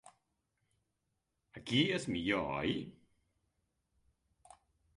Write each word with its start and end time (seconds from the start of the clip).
Aquí 1.61 1.81
és 1.99 2.09
millor, 2.15 2.49
oi? 2.63 2.73